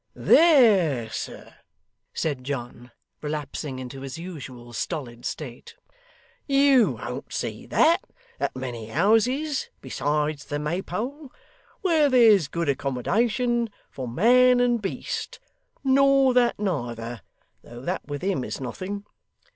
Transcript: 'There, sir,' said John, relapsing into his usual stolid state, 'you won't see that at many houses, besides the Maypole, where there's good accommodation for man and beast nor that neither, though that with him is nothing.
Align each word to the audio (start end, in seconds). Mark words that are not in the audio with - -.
'There, 0.15 1.11
sir,' 1.11 1.53
said 2.11 2.43
John, 2.43 2.89
relapsing 3.21 3.77
into 3.77 4.01
his 4.01 4.17
usual 4.17 4.73
stolid 4.73 5.25
state, 5.25 5.75
'you 6.47 6.93
won't 6.93 7.31
see 7.31 7.67
that 7.67 8.01
at 8.39 8.55
many 8.55 8.87
houses, 8.87 9.69
besides 9.79 10.45
the 10.45 10.57
Maypole, 10.57 11.31
where 11.81 12.09
there's 12.09 12.47
good 12.47 12.67
accommodation 12.67 13.69
for 13.91 14.07
man 14.07 14.59
and 14.59 14.81
beast 14.81 15.39
nor 15.83 16.33
that 16.33 16.57
neither, 16.57 17.21
though 17.63 17.81
that 17.81 18.03
with 18.07 18.23
him 18.23 18.43
is 18.43 18.59
nothing. 18.59 19.05